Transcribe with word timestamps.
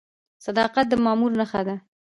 صداقت 0.45 0.85
د 0.89 0.93
مامور 1.05 1.31
نښه 1.39 1.61
ده؟ 1.67 1.75